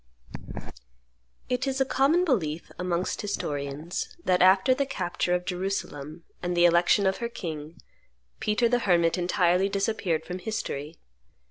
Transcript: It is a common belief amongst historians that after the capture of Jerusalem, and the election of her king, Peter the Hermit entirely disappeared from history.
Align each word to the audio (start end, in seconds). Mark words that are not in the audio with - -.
It 1.47 1.67
is 1.67 1.79
a 1.79 1.85
common 1.85 2.25
belief 2.25 2.71
amongst 2.79 3.21
historians 3.21 4.17
that 4.23 4.41
after 4.41 4.73
the 4.73 4.87
capture 4.87 5.35
of 5.35 5.45
Jerusalem, 5.45 6.23
and 6.41 6.57
the 6.57 6.65
election 6.65 7.05
of 7.05 7.17
her 7.17 7.29
king, 7.29 7.79
Peter 8.39 8.67
the 8.67 8.79
Hermit 8.79 9.15
entirely 9.19 9.69
disappeared 9.69 10.25
from 10.25 10.39
history. 10.39 10.97